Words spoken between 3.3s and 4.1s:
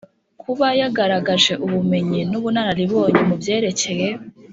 byerekeye